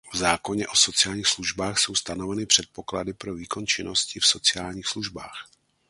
[0.13, 5.47] V zákoně o sociálních službách jsou stanoveny předpoklady pro výkon činnosti v sociálních službách.